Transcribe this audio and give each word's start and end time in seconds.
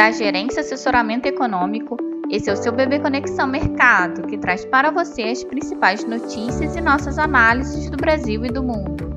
da 0.00 0.10
Gerência 0.10 0.62
Assessoramento 0.62 1.28
Econômico. 1.28 1.94
Esse 2.30 2.48
é 2.48 2.52
o 2.54 2.56
seu 2.56 2.72
Bebê 2.72 2.98
Conexão 2.98 3.46
Mercado, 3.46 4.26
que 4.26 4.38
traz 4.38 4.64
para 4.64 4.90
você 4.90 5.24
as 5.24 5.44
principais 5.44 6.02
notícias 6.04 6.74
e 6.74 6.80
nossas 6.80 7.18
análises 7.18 7.90
do 7.90 7.98
Brasil 7.98 8.42
e 8.46 8.48
do 8.48 8.62
mundo. 8.62 9.10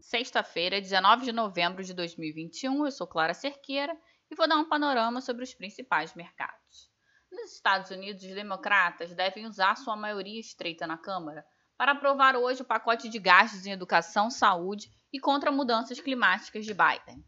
Sexta-feira, 0.00 0.80
19 0.80 1.26
de 1.26 1.30
novembro 1.30 1.84
de 1.84 1.94
2021, 1.94 2.86
eu 2.86 2.90
sou 2.90 3.06
Clara 3.06 3.32
Cerqueira 3.34 3.96
e 4.28 4.34
vou 4.34 4.48
dar 4.48 4.56
um 4.56 4.68
panorama 4.68 5.20
sobre 5.20 5.44
os 5.44 5.54
principais 5.54 6.12
mercados. 6.12 6.90
Nos 7.30 7.54
Estados 7.54 7.92
Unidos, 7.92 8.24
os 8.24 8.34
democratas 8.34 9.14
devem 9.14 9.46
usar 9.46 9.76
sua 9.76 9.94
maioria 9.94 10.40
estreita 10.40 10.88
na 10.88 10.98
Câmara 10.98 11.46
para 11.76 11.92
aprovar 11.92 12.34
hoje 12.34 12.62
o 12.62 12.64
pacote 12.64 13.08
de 13.08 13.20
gastos 13.20 13.64
em 13.64 13.70
educação, 13.70 14.28
saúde 14.28 14.90
e 15.12 15.20
contra 15.20 15.52
mudanças 15.52 16.00
climáticas 16.00 16.66
de 16.66 16.74
Biden. 16.74 17.24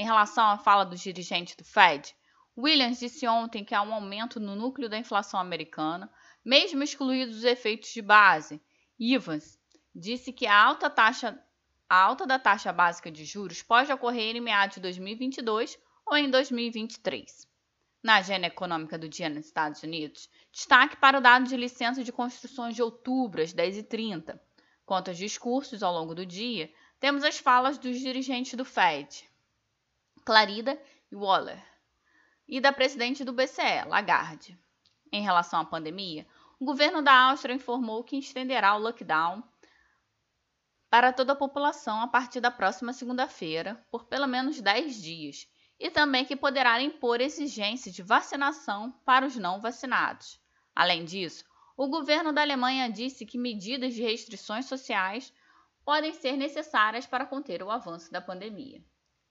Em 0.00 0.04
relação 0.04 0.46
à 0.46 0.56
fala 0.56 0.86
do 0.86 0.96
dirigente 0.96 1.54
do 1.54 1.62
Fed, 1.62 2.16
Williams 2.56 3.00
disse 3.00 3.28
ontem 3.28 3.62
que 3.62 3.74
há 3.74 3.82
um 3.82 3.92
aumento 3.92 4.40
no 4.40 4.56
núcleo 4.56 4.88
da 4.88 4.96
inflação 4.96 5.38
americana, 5.38 6.10
mesmo 6.42 6.82
excluídos 6.82 7.36
os 7.36 7.44
efeitos 7.44 7.92
de 7.92 8.00
base. 8.00 8.62
Evans 8.98 9.58
disse 9.94 10.32
que 10.32 10.46
a 10.46 10.56
alta, 10.56 10.88
taxa, 10.88 11.38
a 11.86 11.96
alta 11.96 12.26
da 12.26 12.38
taxa 12.38 12.72
básica 12.72 13.10
de 13.10 13.26
juros 13.26 13.62
pode 13.62 13.92
ocorrer 13.92 14.34
em 14.34 14.40
meados 14.40 14.76
de 14.76 14.80
2022 14.80 15.78
ou 16.06 16.16
em 16.16 16.30
2023. 16.30 17.46
Na 18.02 18.16
agenda 18.16 18.46
econômica 18.46 18.96
do 18.96 19.06
dia 19.06 19.28
nos 19.28 19.44
Estados 19.44 19.82
Unidos, 19.82 20.30
destaque 20.50 20.96
para 20.96 21.18
o 21.18 21.20
dado 21.20 21.46
de 21.46 21.58
licença 21.58 22.02
de 22.02 22.10
construções 22.10 22.74
de 22.74 22.82
outubro, 22.82 23.42
às 23.42 23.52
10h30. 23.52 24.40
Quanto 24.86 25.08
aos 25.08 25.18
discursos 25.18 25.82
ao 25.82 25.92
longo 25.92 26.14
do 26.14 26.24
dia, 26.24 26.72
temos 26.98 27.22
as 27.22 27.38
falas 27.38 27.76
dos 27.76 27.98
dirigentes 27.98 28.54
do 28.54 28.64
Fed, 28.64 29.28
Clarida 30.24 30.80
e 31.10 31.16
Waller, 31.16 31.62
e 32.46 32.60
da 32.60 32.72
presidente 32.72 33.24
do 33.24 33.32
BCE, 33.32 33.86
Lagarde. 33.86 34.58
Em 35.12 35.22
relação 35.22 35.60
à 35.60 35.64
pandemia, 35.64 36.26
o 36.58 36.64
governo 36.64 37.02
da 37.02 37.30
Áustria 37.30 37.54
informou 37.54 38.04
que 38.04 38.18
estenderá 38.18 38.76
o 38.76 38.78
lockdown 38.78 39.42
para 40.90 41.12
toda 41.12 41.32
a 41.32 41.36
população 41.36 42.00
a 42.02 42.08
partir 42.08 42.40
da 42.40 42.50
próxima 42.50 42.92
segunda-feira, 42.92 43.82
por 43.90 44.04
pelo 44.04 44.26
menos 44.26 44.60
10 44.60 45.00
dias, 45.00 45.48
e 45.78 45.90
também 45.90 46.24
que 46.24 46.36
poderá 46.36 46.80
impor 46.82 47.20
exigência 47.20 47.90
de 47.90 48.02
vacinação 48.02 48.92
para 49.04 49.24
os 49.26 49.36
não 49.36 49.60
vacinados. 49.60 50.38
Além 50.74 51.04
disso, 51.04 51.44
o 51.76 51.88
governo 51.88 52.32
da 52.32 52.42
Alemanha 52.42 52.90
disse 52.90 53.24
que 53.24 53.38
medidas 53.38 53.94
de 53.94 54.02
restrições 54.02 54.66
sociais 54.66 55.32
podem 55.84 56.12
ser 56.12 56.36
necessárias 56.36 57.06
para 57.06 57.24
conter 57.24 57.62
o 57.62 57.70
avanço 57.70 58.12
da 58.12 58.20
pandemia. 58.20 58.84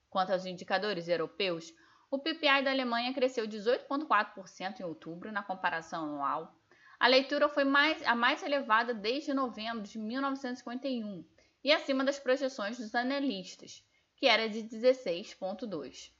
Quanto 0.09 0.31
aos 0.31 0.45
indicadores 0.45 1.07
europeus, 1.07 1.73
o 2.11 2.17
PPI 2.17 2.63
da 2.63 2.71
Alemanha 2.71 3.13
cresceu 3.13 3.47
18,4% 3.47 4.79
em 4.79 4.83
outubro 4.83 5.31
na 5.31 5.43
comparação 5.43 6.05
anual. 6.05 6.55
A 6.99 7.07
leitura 7.07 7.47
foi 7.47 7.63
mais, 7.63 8.01
a 8.05 8.15
mais 8.15 8.41
elevada 8.41 8.93
desde 8.93 9.33
novembro 9.33 9.83
de 9.83 9.99
1951 9.99 11.23
e 11.63 11.71
acima 11.71 12.03
das 12.03 12.19
projeções 12.19 12.77
dos 12.77 12.95
analistas, 12.95 13.85
que 14.15 14.25
era 14.25 14.49
de 14.49 14.63
16,2%. 14.63 16.11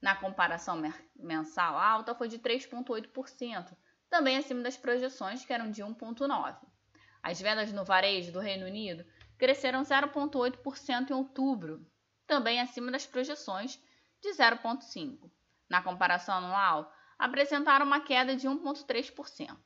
Na 0.00 0.14
comparação 0.14 0.80
mensal, 1.16 1.76
a 1.76 1.88
alta 1.88 2.14
foi 2.14 2.28
de 2.28 2.38
3,8%, 2.38 3.76
também 4.08 4.36
acima 4.36 4.62
das 4.62 4.76
projeções, 4.76 5.44
que 5.44 5.52
eram 5.52 5.70
de 5.70 5.82
1,9%. 5.82 6.56
As 7.22 7.40
vendas 7.40 7.72
no 7.72 7.84
varejo 7.84 8.30
do 8.30 8.38
Reino 8.38 8.66
Unido 8.66 9.04
cresceram 9.36 9.82
0,8% 9.82 11.10
em 11.10 11.14
outubro, 11.14 11.84
também 12.26 12.60
acima 12.60 12.90
das 12.90 13.06
projeções, 13.06 13.80
de 14.20 14.30
0,5%. 14.30 15.30
Na 15.68 15.82
comparação 15.82 16.36
anual, 16.36 16.92
apresentaram 17.18 17.86
uma 17.86 18.00
queda 18.00 18.36
de 18.36 18.48
1,3%. 18.48 19.56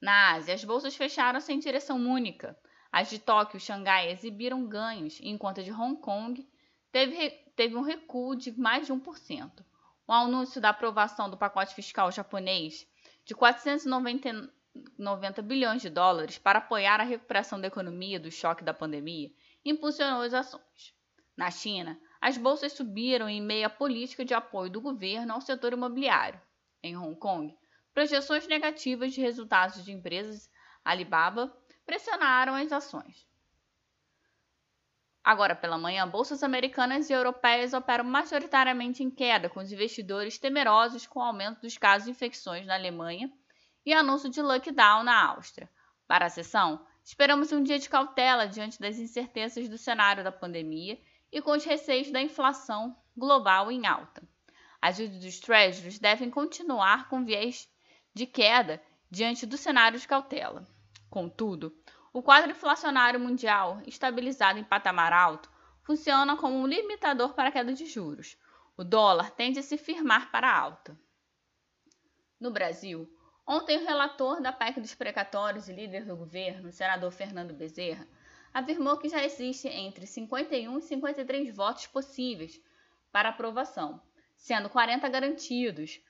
Na 0.00 0.34
Ásia, 0.34 0.54
as 0.54 0.64
bolsas 0.64 0.94
fecharam 0.94 1.40
sem 1.40 1.58
direção 1.58 1.98
única. 1.98 2.56
As 2.90 3.10
de 3.10 3.18
Tóquio 3.18 3.58
e 3.58 3.60
Xangai 3.60 4.10
exibiram 4.10 4.66
ganhos, 4.66 5.18
enquanto 5.22 5.60
a 5.60 5.62
de 5.62 5.72
Hong 5.72 6.00
Kong 6.00 6.48
teve, 6.92 7.30
teve 7.56 7.76
um 7.76 7.82
recuo 7.82 8.36
de 8.36 8.58
mais 8.58 8.86
de 8.86 8.92
1%. 8.92 9.64
O 10.06 10.12
anúncio 10.12 10.60
da 10.60 10.70
aprovação 10.70 11.28
do 11.28 11.36
pacote 11.36 11.74
fiscal 11.74 12.10
japonês 12.10 12.86
de 13.26 13.34
490 13.34 15.42
bilhões 15.42 15.82
de 15.82 15.90
dólares 15.90 16.38
para 16.38 16.60
apoiar 16.60 17.00
a 17.00 17.04
recuperação 17.04 17.60
da 17.60 17.66
economia 17.66 18.18
do 18.18 18.30
choque 18.30 18.64
da 18.64 18.72
pandemia 18.72 19.30
impulsionou 19.64 20.22
as 20.22 20.32
ações. 20.32 20.94
Na 21.38 21.52
China, 21.52 21.96
as 22.20 22.36
bolsas 22.36 22.72
subiram 22.72 23.28
em 23.28 23.40
meio 23.40 23.68
à 23.68 23.70
política 23.70 24.24
de 24.24 24.34
apoio 24.34 24.68
do 24.68 24.80
governo 24.80 25.32
ao 25.32 25.40
setor 25.40 25.72
imobiliário. 25.72 26.40
Em 26.82 26.96
Hong 26.96 27.14
Kong, 27.14 27.56
projeções 27.94 28.48
negativas 28.48 29.12
de 29.12 29.20
resultados 29.20 29.84
de 29.84 29.92
empresas 29.92 30.50
Alibaba 30.84 31.56
pressionaram 31.86 32.56
as 32.56 32.72
ações. 32.72 33.24
Agora 35.22 35.54
pela 35.54 35.78
manhã, 35.78 36.08
bolsas 36.08 36.42
americanas 36.42 37.08
e 37.08 37.12
europeias 37.12 37.72
operam 37.72 38.02
majoritariamente 38.02 39.04
em 39.04 39.10
queda, 39.10 39.48
com 39.48 39.60
os 39.60 39.70
investidores 39.70 40.38
temerosos 40.38 41.06
com 41.06 41.20
o 41.20 41.22
aumento 41.22 41.60
dos 41.60 41.78
casos 41.78 42.06
de 42.06 42.10
infecções 42.10 42.66
na 42.66 42.74
Alemanha 42.74 43.32
e 43.86 43.92
anúncio 43.92 44.28
de 44.28 44.42
lockdown 44.42 45.04
na 45.04 45.26
Áustria. 45.28 45.70
Para 46.08 46.26
a 46.26 46.30
sessão, 46.30 46.84
esperamos 47.04 47.52
um 47.52 47.62
dia 47.62 47.78
de 47.78 47.88
cautela 47.88 48.48
diante 48.48 48.80
das 48.80 48.98
incertezas 48.98 49.68
do 49.68 49.78
cenário 49.78 50.24
da 50.24 50.32
pandemia 50.32 50.98
e 51.32 51.42
com 51.42 51.52
os 51.52 51.64
receios 51.64 52.10
da 52.10 52.20
inflação 52.20 52.96
global 53.16 53.70
em 53.70 53.86
alta. 53.86 54.22
As 54.80 54.96
juros 54.96 55.18
dos 55.18 55.40
Treasuries 55.40 55.98
devem 55.98 56.30
continuar 56.30 57.08
com 57.08 57.24
viés 57.24 57.68
de 58.14 58.26
queda 58.26 58.82
diante 59.10 59.46
do 59.46 59.56
cenário 59.56 59.98
de 59.98 60.06
cautela. 60.06 60.66
Contudo, 61.10 61.76
o 62.12 62.22
quadro 62.22 62.50
inflacionário 62.50 63.18
mundial, 63.18 63.80
estabilizado 63.86 64.58
em 64.58 64.64
patamar 64.64 65.12
alto, 65.12 65.50
funciona 65.82 66.36
como 66.36 66.56
um 66.56 66.66
limitador 66.66 67.32
para 67.32 67.48
a 67.48 67.52
queda 67.52 67.72
de 67.72 67.86
juros. 67.86 68.36
O 68.76 68.84
dólar 68.84 69.30
tende 69.30 69.58
a 69.58 69.62
se 69.62 69.76
firmar 69.76 70.30
para 70.30 70.54
alta. 70.54 70.98
No 72.38 72.50
Brasil, 72.50 73.10
ontem 73.46 73.78
o 73.78 73.84
relator 73.84 74.40
da 74.40 74.52
PEC 74.52 74.80
dos 74.80 74.94
precatórios 74.94 75.68
e 75.68 75.72
líder 75.72 76.04
do 76.04 76.16
governo, 76.16 76.68
o 76.68 76.72
senador 76.72 77.10
Fernando 77.10 77.52
Bezerra, 77.54 78.06
afirmou 78.52 78.96
que 78.98 79.08
já 79.08 79.24
existe 79.24 79.68
entre 79.68 80.06
51 80.06 80.78
e 80.78 80.82
53 80.82 81.54
votos 81.54 81.86
possíveis 81.86 82.60
para 83.12 83.28
aprovação, 83.28 84.00
sendo 84.36 84.68
40 84.68 85.08
garantidos, 85.08 86.00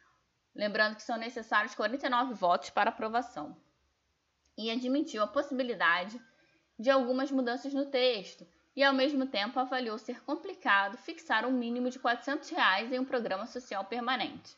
lembrando 0.54 0.96
que 0.96 1.02
são 1.02 1.16
necessários 1.16 1.74
49 1.74 2.34
votos 2.34 2.70
para 2.70 2.90
aprovação 2.90 3.56
e 4.58 4.70
admitiu 4.70 5.22
a 5.22 5.26
possibilidade 5.26 6.20
de 6.78 6.90
algumas 6.90 7.30
mudanças 7.30 7.72
no 7.72 7.86
texto 7.86 8.46
e, 8.74 8.82
ao 8.82 8.92
mesmo 8.92 9.26
tempo, 9.26 9.58
avaliou 9.58 9.98
ser 9.98 10.22
complicado 10.24 10.96
fixar 10.96 11.44
um 11.46 11.52
mínimo 11.52 11.90
de 11.90 11.98
400 11.98 12.48
reais 12.50 12.92
em 12.92 12.98
um 12.98 13.04
programa 13.04 13.46
social 13.46 13.84
permanente. 13.84 14.56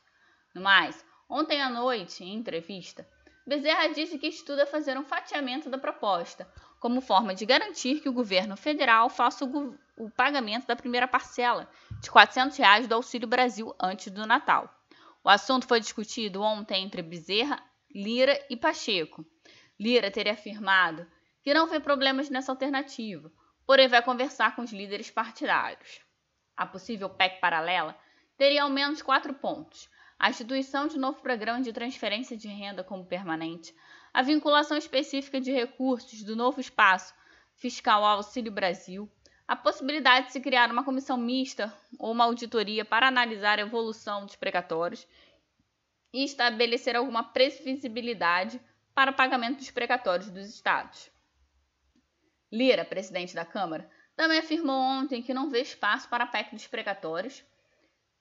No 0.55 0.63
mais, 0.63 1.05
ontem 1.29 1.61
à 1.61 1.69
noite, 1.69 2.25
em 2.25 2.35
entrevista, 2.35 3.07
Bezerra 3.47 3.89
disse 3.89 4.19
que 4.19 4.27
estuda 4.27 4.67
fazer 4.67 4.97
um 4.99 5.05
fatiamento 5.05 5.69
da 5.71 5.79
proposta, 5.79 6.51
como 6.79 7.01
forma 7.01 7.35
de 7.35 7.47
garantir 7.47 8.01
que 8.01 8.09
o 8.09 8.13
governo 8.13 8.57
federal 8.57 9.09
faça 9.09 9.45
o, 9.45 9.79
o 9.97 10.11
pagamento 10.11 10.67
da 10.67 10.77
primeira 10.77 11.09
parcela 11.09 11.69
de 12.01 12.11
400 12.11 12.57
reais 12.57 12.87
do 12.87 12.95
Auxílio 12.95 13.29
Brasil 13.29 13.75
antes 13.81 14.11
do 14.11 14.27
Natal. 14.27 14.73
O 15.23 15.29
assunto 15.29 15.67
foi 15.67 15.81
discutido 15.81 16.43
ontem 16.43 16.83
entre 16.83 17.03
Bezerra, 17.03 17.63
Lira 17.95 18.39
e 18.49 18.57
Pacheco. 18.57 19.25
Lira 19.79 20.11
teria 20.11 20.33
afirmado 20.33 21.07
que 21.43 21.53
não 21.53 21.67
vê 21.67 21.81
problemas 21.81 22.31
nessa 22.31 22.53
alternativa, 22.53 23.31
porém 23.67 23.89
vai 23.89 24.03
conversar 24.03 24.55
com 24.55 24.63
os 24.63 24.73
líderes 24.73 25.11
partidários. 25.11 26.01
A 26.57 26.67
possível 26.67 27.09
PEC 27.09 27.41
paralela 27.41 27.99
teria 28.37 28.63
ao 28.63 28.71
menos 28.71 29.03
quatro 29.03 29.35
pontos: 29.35 29.89
a 30.21 30.29
instituição 30.29 30.87
de 30.87 30.99
novo 30.99 31.23
programa 31.23 31.63
de 31.63 31.73
transferência 31.73 32.37
de 32.37 32.47
renda 32.47 32.85
como 32.85 33.07
permanente, 33.07 33.75
a 34.13 34.21
vinculação 34.21 34.77
específica 34.77 35.41
de 35.41 35.51
recursos 35.51 36.23
do 36.23 36.37
novo 36.37 36.61
espaço 36.61 37.15
fiscal 37.55 38.05
ao 38.05 38.19
Auxílio 38.19 38.53
Brasil, 38.53 39.11
a 39.49 39.57
possibilidade 39.57 40.27
de 40.27 40.33
se 40.33 40.41
criar 40.41 40.71
uma 40.71 40.85
comissão 40.85 41.17
mista 41.17 41.75
ou 41.99 42.13
uma 42.13 42.25
auditoria 42.25 42.85
para 42.85 43.09
analisar 43.09 43.59
a 43.59 43.63
evolução 43.63 44.27
dos 44.27 44.37
precatórios 44.37 45.09
e 46.13 46.23
estabelecer 46.23 46.95
alguma 46.95 47.25
previsibilidade 47.25 48.61
para 48.95 49.13
o 49.13 49.15
pagamento 49.15 49.57
dos 49.57 49.71
precatórios 49.71 50.29
dos 50.29 50.47
estados. 50.47 51.11
Lira, 52.53 52.85
presidente 52.85 53.35
da 53.35 53.47
Câmara, 53.47 53.91
também 54.15 54.39
afirmou 54.39 54.77
ontem 54.77 55.23
que 55.23 55.33
não 55.33 55.49
vê 55.49 55.63
espaço 55.63 56.11
para 56.11 56.25
a 56.25 56.27
PEC 56.27 56.55
dos 56.55 56.67
precatórios 56.67 57.43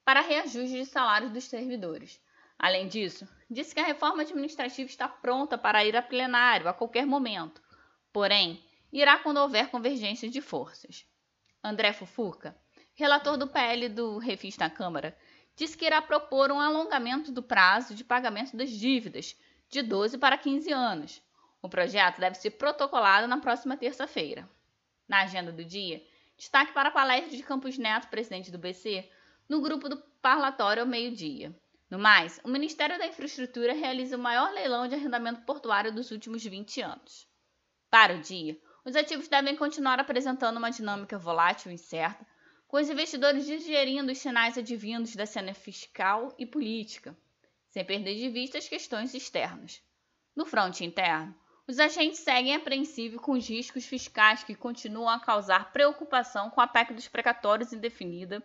para 0.09 0.21
reajuste 0.21 0.75
de 0.75 0.85
salários 0.87 1.31
dos 1.31 1.43
servidores. 1.43 2.19
Além 2.57 2.87
disso, 2.87 3.29
disse 3.47 3.75
que 3.75 3.79
a 3.79 3.85
reforma 3.85 4.23
administrativa 4.23 4.89
está 4.89 5.07
pronta 5.07 5.55
para 5.55 5.85
ir 5.85 5.95
a 5.95 6.01
plenário 6.01 6.67
a 6.67 6.73
qualquer 6.73 7.05
momento, 7.05 7.61
porém, 8.11 8.59
irá 8.91 9.19
quando 9.19 9.37
houver 9.37 9.69
convergência 9.69 10.27
de 10.27 10.41
forças. 10.41 11.05
André 11.63 11.93
Fufuca, 11.93 12.57
relator 12.95 13.37
do 13.37 13.45
PL 13.45 13.87
do 13.87 14.17
Refis 14.17 14.57
na 14.57 14.67
Câmara, 14.67 15.15
disse 15.55 15.77
que 15.77 15.85
irá 15.85 16.01
propor 16.01 16.51
um 16.51 16.59
alongamento 16.59 17.31
do 17.31 17.43
prazo 17.43 17.93
de 17.93 18.03
pagamento 18.03 18.57
das 18.57 18.71
dívidas 18.71 19.35
de 19.69 19.83
12 19.83 20.17
para 20.17 20.39
15 20.39 20.71
anos. 20.71 21.21
O 21.61 21.69
projeto 21.69 22.19
deve 22.19 22.33
ser 22.33 22.49
protocolado 22.49 23.27
na 23.27 23.37
próxima 23.37 23.77
terça-feira. 23.77 24.49
Na 25.07 25.21
agenda 25.21 25.51
do 25.51 25.63
dia, 25.63 26.03
destaque 26.35 26.73
para 26.73 26.89
a 26.89 26.91
palestra 26.91 27.37
de 27.37 27.43
Campos 27.43 27.77
Neto, 27.77 28.07
presidente 28.07 28.49
do 28.49 28.57
BC, 28.57 29.07
no 29.49 29.61
grupo 29.61 29.89
do 29.89 29.97
parlatório 30.21 30.83
ao 30.83 30.87
meio-dia. 30.87 31.53
No 31.89 31.97
mais, 31.97 32.39
o 32.43 32.47
Ministério 32.47 32.99
da 32.99 33.07
Infraestrutura 33.07 33.73
realiza 33.73 34.15
o 34.15 34.19
maior 34.19 34.53
leilão 34.53 34.87
de 34.87 34.93
arrendamento 34.93 35.41
portuário 35.41 35.91
dos 35.91 36.11
últimos 36.11 36.43
20 36.45 36.81
anos. 36.81 37.27
Para 37.89 38.13
o 38.13 38.21
dia, 38.21 38.55
os 38.85 38.95
ativos 38.95 39.27
devem 39.27 39.55
continuar 39.55 39.99
apresentando 39.99 40.57
uma 40.57 40.69
dinâmica 40.69 41.17
volátil 41.17 41.71
e 41.71 41.73
incerta, 41.73 42.27
com 42.67 42.77
os 42.77 42.87
investidores 42.87 43.47
digerindo 43.47 44.11
os 44.11 44.19
sinais 44.19 44.55
advindos 44.55 45.15
da 45.15 45.25
cena 45.25 45.55
fiscal 45.55 46.31
e 46.37 46.45
política, 46.45 47.17
sem 47.69 47.83
perder 47.83 48.15
de 48.17 48.29
vista 48.29 48.59
as 48.59 48.69
questões 48.69 49.15
externas. 49.15 49.81
No 50.35 50.45
fronte 50.45 50.85
interno, 50.85 51.35
os 51.67 51.79
agentes 51.79 52.19
seguem 52.19 52.53
apreensivos 52.53 53.19
com 53.19 53.31
os 53.31 53.49
riscos 53.49 53.87
fiscais 53.87 54.43
que 54.43 54.53
continuam 54.53 55.09
a 55.09 55.19
causar 55.19 55.71
preocupação 55.73 56.51
com 56.51 56.61
a 56.61 56.67
PEC 56.67 56.93
dos 56.93 57.07
precatórios 57.07 57.73
indefinida 57.73 58.43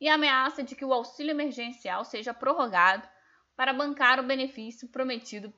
e 0.00 0.08
a 0.08 0.14
ameaça 0.14 0.62
de 0.62 0.74
que 0.74 0.84
o 0.84 0.92
auxílio 0.92 1.30
emergencial 1.30 2.04
seja 2.04 2.34
prorrogado 2.34 3.08
para 3.56 3.72
bancar 3.72 4.18
o 4.18 4.24
benefício 4.24 4.88
prometido 4.88 5.52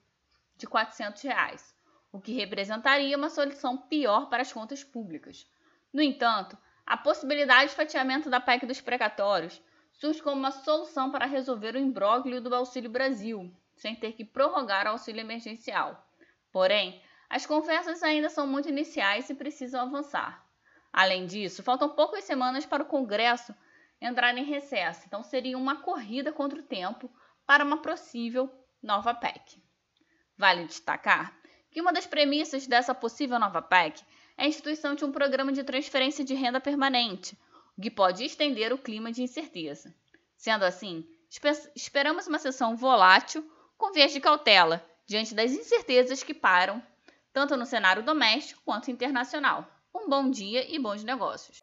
de 0.57 0.67
400 0.67 1.23
reais, 1.23 1.75
o 2.13 2.21
que 2.21 2.33
representaria 2.33 3.17
uma 3.17 3.31
solução 3.31 3.77
pior 3.77 4.29
para 4.29 4.43
as 4.43 4.53
contas 4.53 4.83
públicas. 4.85 5.47
No 5.93 6.03
entanto, 6.03 6.57
a 6.87 6.97
possibilidade 6.97 7.71
de 7.71 7.77
fatiamento 7.77 8.31
da 8.31 8.41
PEC 8.41 8.67
dos 8.67 8.81
precatórios 8.81 9.61
surge 9.93 10.23
como 10.23 10.37
uma 10.37 10.51
solução 10.51 11.11
para 11.11 11.27
resolver 11.27 11.75
o 11.75 11.79
imbróglio 11.79 12.41
do 12.41 12.55
Auxílio 12.55 12.91
Brasil, 12.91 13.51
sem 13.75 13.95
ter 13.97 14.13
que 14.13 14.25
prorrogar 14.25 14.87
o 14.87 14.91
auxílio 14.91 15.21
emergencial. 15.21 16.07
Porém, 16.53 17.03
as 17.29 17.45
conversas 17.45 18.03
ainda 18.03 18.29
são 18.29 18.47
muito 18.47 18.69
iniciais 18.69 19.29
e 19.29 19.35
precisam 19.35 19.81
avançar. 19.81 20.47
Além 20.93 21.27
disso, 21.27 21.63
faltam 21.63 21.89
poucas 21.89 22.25
semanas 22.25 22.65
para 22.65 22.83
o 22.83 22.87
Congresso 22.87 23.55
entrar 24.01 24.37
em 24.37 24.45
recesso, 24.45 25.03
então 25.07 25.23
seria 25.23 25.57
uma 25.57 25.77
corrida 25.77 26.33
contra 26.33 26.59
o 26.59 26.63
tempo 26.63 27.11
para 27.47 27.65
uma 27.65 27.79
possível 27.79 28.51
nova 28.83 29.15
PEC. 29.15 29.63
Vale 30.37 30.67
destacar 30.67 31.37
que 31.71 31.81
uma 31.81 31.93
das 31.93 32.07
premissas 32.07 32.67
dessa 32.67 32.95
possível 32.95 33.39
nova 33.39 33.63
PEC 33.63 34.03
é 34.37 34.45
a 34.45 34.49
instituição 34.49 34.95
de 34.95 35.05
um 35.05 35.13
programa 35.13 35.53
de 35.53 35.65
transferência 35.65 36.25
de 36.25 36.35
renda 36.35 36.61
permanente, 36.61 37.39
o 37.77 37.81
que 37.81 37.91
pode 37.91 38.25
estender 38.25 38.73
o 38.73 38.79
clima 38.79 39.11
de 39.11 39.23
incerteza. 39.23 39.95
Sendo 40.37 40.65
assim, 40.65 41.07
esperamos 41.75 42.27
uma 42.27 42.39
sessão 42.39 42.77
volátil 42.77 43.51
com 43.77 43.93
viés 43.93 44.13
de 44.13 44.21
cautela 44.21 44.85
diante 45.07 45.35
das 45.35 45.53
incertezas 45.53 46.23
que 46.23 46.35
param 46.35 46.83
tanto 47.33 47.57
no 47.57 47.67
cenário 47.67 48.03
doméstico 48.03 48.63
quanto 48.65 48.91
internacional. 48.91 49.71
Um 49.95 50.09
bom 50.09 50.31
dia 50.31 50.71
e 50.75 50.79
bons 50.79 51.05
negócios. 51.05 51.63